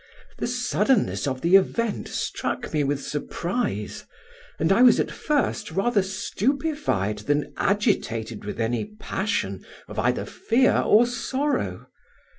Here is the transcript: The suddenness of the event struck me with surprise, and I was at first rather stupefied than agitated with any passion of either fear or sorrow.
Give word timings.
The 0.39 0.47
suddenness 0.47 1.27
of 1.27 1.41
the 1.41 1.55
event 1.55 2.07
struck 2.07 2.73
me 2.73 2.83
with 2.83 3.03
surprise, 3.05 4.03
and 4.57 4.71
I 4.71 4.81
was 4.81 4.99
at 4.99 5.11
first 5.11 5.69
rather 5.69 6.01
stupefied 6.01 7.19
than 7.19 7.53
agitated 7.55 8.43
with 8.43 8.59
any 8.59 8.83
passion 8.83 9.63
of 9.87 9.99
either 9.99 10.25
fear 10.25 10.79
or 10.83 11.05
sorrow. 11.05 11.85